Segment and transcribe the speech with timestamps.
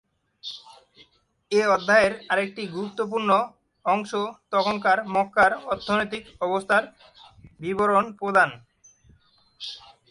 [1.51, 3.29] এ অধ্যায়ের আরেকটি গুরুত্বপূর্ণ
[3.85, 4.11] অংশ
[4.51, 6.83] তখনকার মক্কার অর্থনৈতিক অবস্থার
[7.59, 8.49] বিবরণ প্রদান।